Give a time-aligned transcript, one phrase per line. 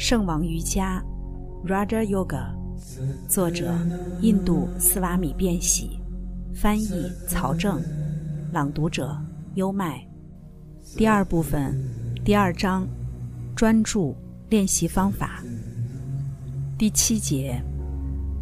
[0.00, 1.04] 圣王瑜伽
[1.62, 2.46] （Raja Yoga），
[3.28, 3.70] 作者
[4.22, 6.00] 印度斯瓦米·变喜，
[6.54, 7.82] 翻译曹正，
[8.50, 9.14] 朗读者
[9.56, 10.02] 优麦。
[10.96, 11.78] 第二部分，
[12.24, 12.88] 第二章，
[13.54, 14.16] 专注
[14.48, 15.44] 练习方法。
[16.78, 17.62] 第七节，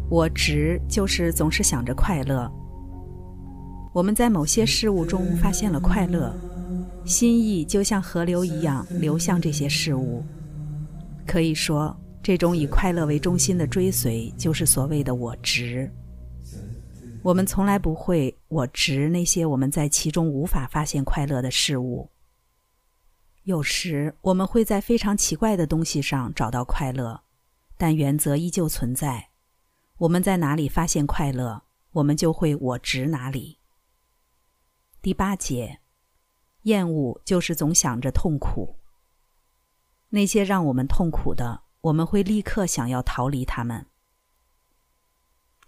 [0.09, 2.49] 我执就是总是想着快乐。
[3.91, 6.33] 我们在某些事物中发现了快乐，
[7.03, 10.23] 心意就像河流一样流向这些事物。
[11.29, 15.87] 可以说，这种以快乐为中心的追随，就是所谓的我执。
[17.21, 22.09] 我们从来不会我执那些我们在其中无法发现快乐的事物。
[23.43, 27.21] 有时我们会在非常奇怪的东西上找到快乐，
[27.77, 29.27] 但原则依旧存在。
[29.99, 31.61] 我们在哪里发现快乐，
[31.91, 33.59] 我们就会我执哪里。
[34.99, 35.77] 第八节，
[36.63, 38.78] 厌恶就是总想着痛苦。
[40.09, 43.85] 那些让我们痛苦的，我们会立刻想要逃离他们。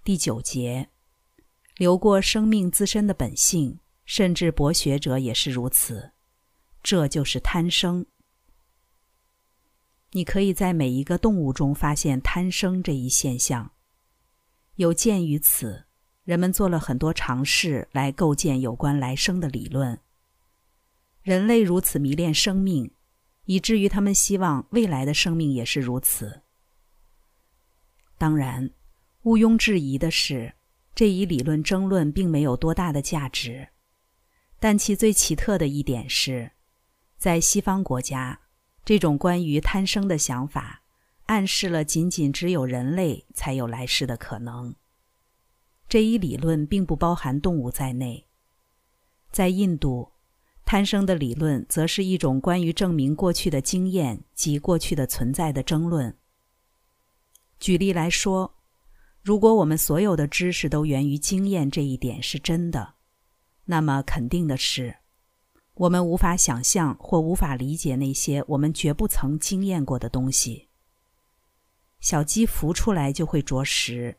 [0.03, 0.89] 第九节，
[1.78, 6.11] 流过生命自身的本性，甚至博学者也是如此。
[6.81, 8.06] 这就是贪生。
[10.11, 13.72] 你可以在每一个动物中发现贪生这一现象。
[14.76, 15.86] 有鉴于此。
[16.23, 20.00] 人们做了很多尝试来构建有关来生的理论。
[21.23, 22.92] 人类如此迷恋生命，
[23.52, 26.44] 以至于他们希望未来的生命也是如此。
[28.17, 28.71] 当然，
[29.23, 30.53] 毋庸置疑的是，
[30.95, 33.67] 这一理论争论并没有多大的价值。
[34.58, 36.53] 但其最奇特的一点是，
[37.17, 38.39] 在西方国家，
[38.85, 40.83] 这种关于贪生的想法，
[41.25, 44.73] 暗示了仅仅只有人类才有来世的可能。
[45.89, 48.27] 这一理论并不包含动物在内。
[49.30, 50.13] 在印度，
[50.72, 56.16] 贪生的理论则是一种关于证明过去的经验及过去的存在的争论。
[57.59, 58.55] 举例来说，
[59.22, 62.93] 如果我们所有的知识都源于经验这一点是真的，
[63.65, 64.95] 那么肯定的是，
[65.73, 70.70] 我们无法想象或无法理解那些我们绝不曾经验过的东西。
[71.99, 74.15] 小鸡孵出来就会啄食。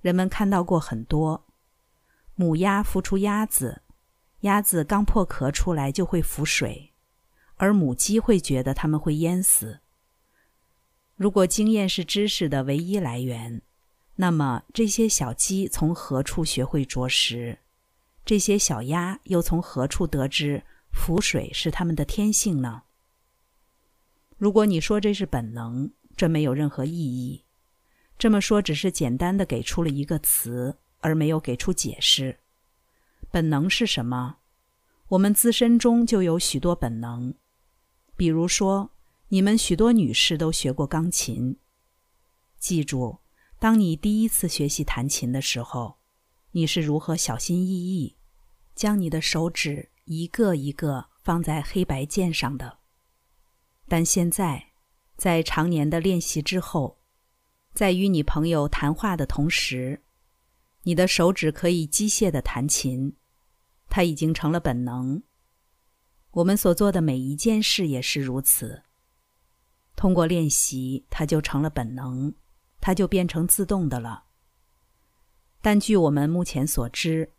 [0.00, 1.44] 人们看到过很多
[2.34, 3.82] 母鸭孵出鸭子，
[4.46, 6.92] 鸭子刚破壳出来就会浮水，
[7.56, 9.80] 而母鸡会觉得它们会淹死。
[11.16, 13.60] 如果经验是知识的唯一来源，
[14.14, 17.58] 那么这些小鸡从何处学会啄食？
[18.24, 22.82] 这些小鸭又从何处得知浮水是它们的天性呢？
[24.38, 27.44] 如果你说这是本能，这没有任何意义。
[28.18, 32.38] 这么说只是简单的给出了一个词，而没有给出解释。
[33.36, 34.38] 本能是什么？
[35.08, 37.34] 我们自身中就有许多本能。
[38.16, 38.92] 比如说，
[39.28, 41.58] 你们许多女士都学过钢琴。
[42.58, 43.18] 记住，
[43.58, 45.98] 当你第一次学习弹琴的时候，
[46.52, 48.16] 你是如何小心翼翼，
[48.74, 52.78] 将你的手指一个一个放在黑白键上的。
[53.86, 54.68] 但现在，
[55.18, 56.96] 在常年的练习之后，
[57.74, 60.02] 在与你朋友谈话的同时，
[60.84, 63.14] 你的手指可以机械的弹琴，
[63.88, 65.22] 它已经成了本能。
[66.32, 68.82] 我们所做的每一件事也是如此。
[69.94, 72.34] 通过练习，它就成了本能，
[72.80, 74.24] 它就变成自动的了。
[75.62, 77.32] 但据我们目前所知，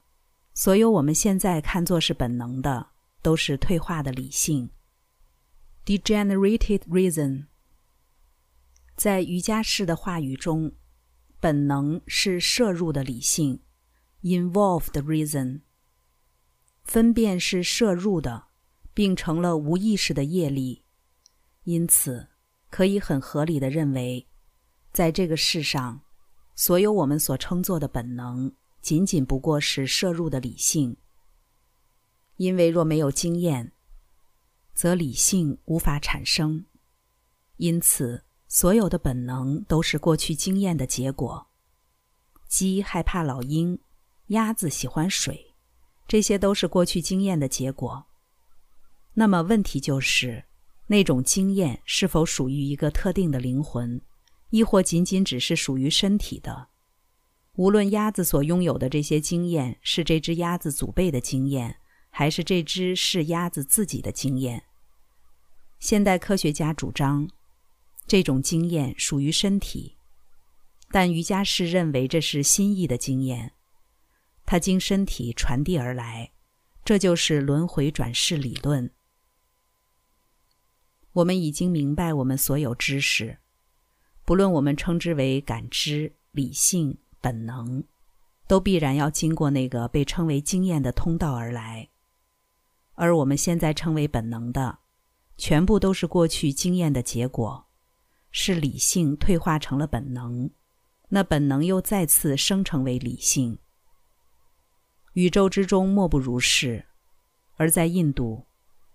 [0.54, 2.90] 所有我们现在看作是本能的，
[3.22, 4.72] 都是退化的理性
[5.86, 7.46] （degenerated reason）。
[8.96, 10.74] 在瑜伽士的话语中，
[11.40, 13.62] 本能是摄入的理性
[14.24, 15.62] （involved reason）。
[16.88, 18.46] 分辨是摄入的，
[18.94, 20.84] 并成了无意识的业力。
[21.66, 22.30] 因此，
[22.72, 24.26] 可以很合理的认为，
[24.92, 26.02] 在这个世上，
[26.56, 30.98] 所有我们所称作的本能，仅仅不过是摄入的理性。
[32.38, 33.74] 因为若没有经验，
[34.74, 36.66] 则理性无法产生。
[37.58, 38.24] 因此。
[38.50, 41.48] 所有的本能都是过去经验的结果。
[42.48, 43.78] 鸡害怕老鹰，
[44.28, 45.47] 鸭子喜欢水，
[46.08, 48.06] 这些都是过去经验的结果。
[49.14, 50.46] 那么问题就是，
[50.88, 54.02] 那种经验是否属于一个特定的灵魂，
[54.52, 56.70] 亦或仅仅只是属于身体的？
[57.56, 61.78] 无论鸭子所拥有的这些经验是这只鸭子祖辈的经验，
[62.10, 64.64] 还是这只是鸭子自己的经验，
[65.80, 67.28] 现代科学家主张。
[68.06, 69.98] 这种经验属于身体，
[70.92, 73.52] 但瑜伽师认为这是心意的经验，
[74.48, 76.32] 它经身体传递而来，
[76.86, 78.90] 这就是轮回转世理论。
[81.12, 83.40] 我们已经明白，我们所有知识，
[84.24, 87.84] 不论我们称之为感知、理性、本能，
[88.48, 91.90] 都必然要经过那个被称为经验的通道而来。
[92.94, 94.80] 而我们现在称为本能的，
[95.36, 97.68] 全部都是过去经验的结果，
[98.32, 100.50] 是理性退化成了本能，
[101.10, 103.60] 那本能又再次生成为理性。
[105.18, 106.86] 宇宙之中莫不如是，
[107.56, 108.46] 而在印度，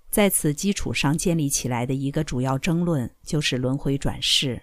[0.09, 4.63] 在此基础上建立起来的一个主要争论就是轮回转世。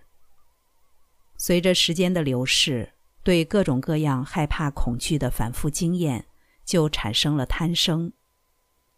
[1.35, 6.27] 随着时间的流逝，对各种各样害怕、恐惧的反复经验，
[6.63, 8.13] 就产生了贪生。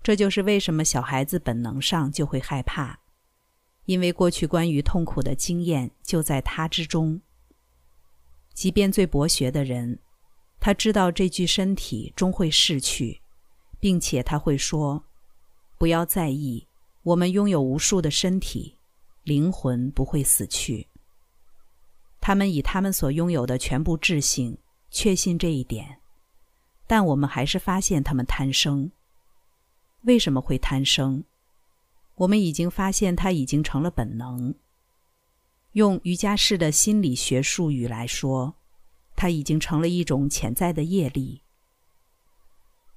[0.04, 3.00] 这就是为什么小孩子本能上就会害怕，
[3.86, 7.22] 因为过去关于痛苦的经验就在他之中。
[8.54, 9.98] 即便最博学的人，
[10.62, 13.20] 他知道这具身体终会逝去，
[13.80, 15.04] 并且他会说
[15.80, 16.68] ：“不要在意，
[17.02, 18.78] 我们拥有无数的身体，
[19.24, 20.88] 灵魂不会死去。”
[22.22, 24.56] 他们以他们所拥有的全部智性
[24.92, 26.00] 确信这一点，
[26.86, 28.92] 但我们还是发现他们贪生。
[30.04, 31.24] 为什么会贪生？
[32.14, 34.54] 我们已经发现它已经成了本能。
[35.72, 38.54] 用瑜伽式的心理学术语来说，
[39.22, 41.44] 它已经成了一种潜在的业力。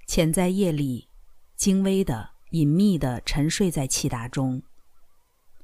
[0.06, 1.06] 潜在业力，
[1.54, 4.62] 精微的、隐秘的沉睡在气达中。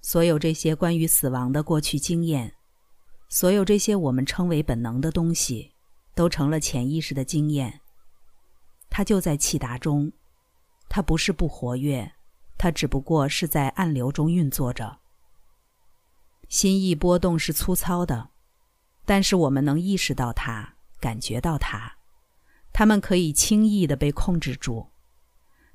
[0.03, 2.53] 所有这些关于死亡的过去经验。
[3.31, 5.73] 所有这些我们称为本能的东西，
[6.15, 7.81] 都成了潜意识的经验。
[8.91, 10.13] 它就在气达中，
[10.91, 12.13] 它不是不活跃，
[12.59, 14.99] 它只不过是在暗流中运作着。
[16.51, 18.29] 心意波动是粗糙的，
[19.11, 21.97] 但是我们能意识到它，感觉到它。
[22.73, 24.87] 它们可以轻易的被控制住，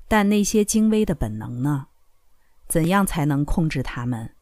[0.08, 1.88] 但那些精微的本能呢？
[2.66, 4.34] 怎样才能控制它们？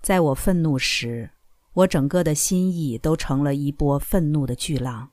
[0.00, 1.32] 在我愤怒时。
[1.74, 5.10] 我整个的心意都成了一波愤怒的巨浪，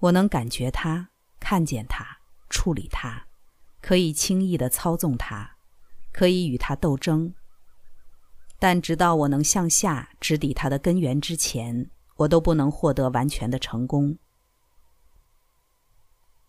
[0.00, 2.18] 我能感觉它，看见它，
[2.50, 3.26] 处理它，
[3.80, 5.52] 可以轻易的操纵它，
[6.12, 7.32] 可以与它斗争。
[8.58, 14.18] 但直到我能向下直抵它的根源之前，我都不能获得完全的成功。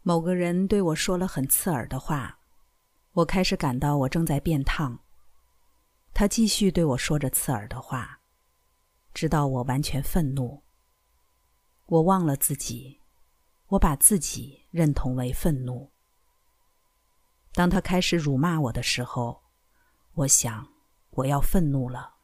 [0.02, 2.40] 某个人对我说了很刺耳的话，
[3.14, 5.00] 我开始感到我正在变烫。
[6.14, 8.20] 他继续对我说着刺耳的话。
[9.14, 10.62] 直到我完全愤怒，
[11.88, 13.02] 我忘了自己，
[13.70, 15.92] 我把自己认同为愤怒。
[17.54, 19.42] 当他开始辱骂我的时候，
[20.14, 20.68] 我想
[21.18, 22.16] 我要愤怒了。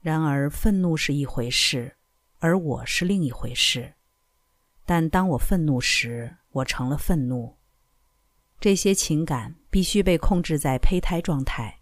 [0.00, 1.96] 然而，愤怒是一回事，
[2.38, 3.94] 而我是另一回事。
[4.84, 7.56] 但当我愤怒时，我成了愤怒。
[8.60, 11.80] 这些情感必须被控制在胚胎状态，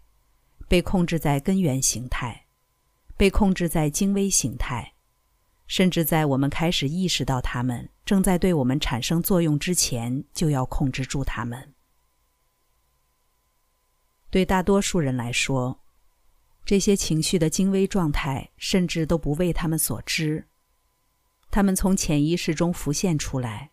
[0.67, 2.47] 被控制在根源形态。
[3.17, 4.93] 被控制在精微形态，
[5.67, 11.75] 甚至在我们开始意识到它们正在对我们产生作用之前，就要控制住它们。
[14.31, 15.80] 对大多数人来说，
[16.65, 20.47] 这些情绪的精微状态甚至都不为他们所知。
[21.49, 23.71] 他们从潜意识中浮现出来。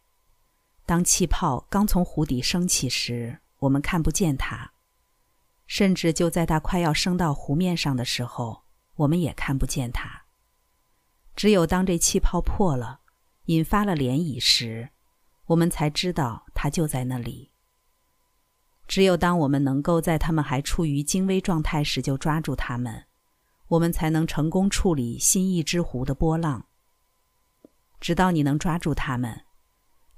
[0.84, 4.70] 当气泡刚从湖底升起时，我们看不见它；
[5.66, 8.64] 甚至就在它快要升到湖面上的时候。
[8.96, 10.24] 我们也看不见它。
[11.36, 13.02] 只有当这气泡破了，
[13.44, 14.88] 引发了涟漪时，
[15.46, 17.52] 我们才知道它就在那里。
[18.88, 23.04] 只有当我们能够在他们还处于精微状态时就抓住他们，
[23.68, 26.64] 我们才能成功处理心意之湖的波浪。
[28.00, 29.42] 直到你能抓住它们，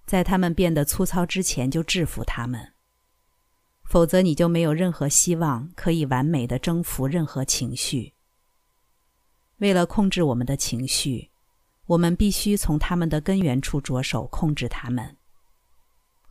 [0.06, 2.72] 在它们变得粗糙之前就制服它们，
[3.82, 8.14] 否则你就没有任何希望可以完美的征服任何情绪。
[9.56, 11.30] 为了控制我们的情绪，
[11.86, 15.16] 我们必须从他们的根源处着手控制他们。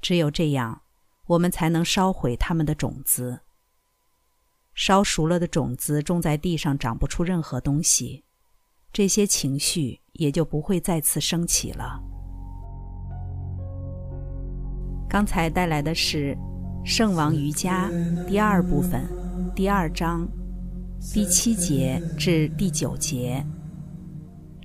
[0.01, 0.83] 只有这样，
[1.29, 3.39] 我们才能烧毁他们的种子。
[4.73, 8.23] 烧熟了的种子种在地上，长不出任何东西，
[8.91, 12.01] 这些情绪也就不会再次升起了。
[15.07, 16.35] 刚才带来的是
[16.83, 17.89] 《圣王瑜伽》
[18.25, 19.07] 第二部分，
[19.55, 20.27] 第二章。
[21.13, 23.45] 第七节至第九节，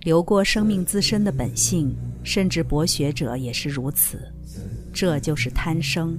[0.01, 1.95] 流过生命自身的本性，
[2.25, 4.33] 甚至博学者也是如此。
[4.93, 6.19] 这就是贪生。